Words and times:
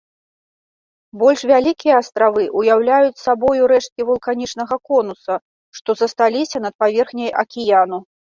Больш 1.23 1.43
вялікія 1.51 1.99
астравы 2.03 2.45
ўяўляюць 2.61 3.21
сабою 3.25 3.67
рэшткі 3.73 4.01
вулканічнага 4.09 4.75
конуса, 4.91 5.35
што 5.81 5.89
засталіся 6.01 6.57
над 6.67 6.73
паверхняй 6.87 7.31
акіяну. 7.45 8.03